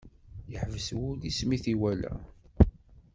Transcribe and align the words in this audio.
Yeḥbes 0.51 0.87
wul-is 0.97 1.39
mi 1.47 1.55
i 1.55 1.57
t-iwala. 1.63 2.13